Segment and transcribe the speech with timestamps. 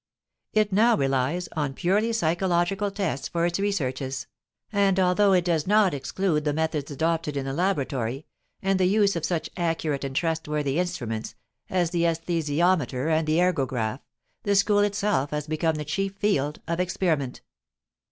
[0.53, 4.25] It now relies on purely psychological tests for its researches,
[4.73, 8.25] and although it does not exclude the methods adopted in the laboratory,
[8.63, 11.35] and the use of such accurate and trustworthy instruments
[11.69, 13.99] as the esthesiometer and the ergograph,
[14.41, 17.41] the school itself has become the chief field of experiment.